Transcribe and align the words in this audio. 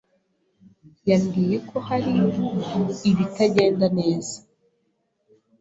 yambwiye 1.09 1.57
ko 1.69 1.77
hari 1.87 2.11
ibitagenda 3.09 3.85
neza. 3.97 4.35